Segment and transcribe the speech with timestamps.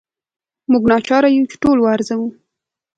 [0.71, 2.27] موږ ناچاره یو چې ټول وارزوو.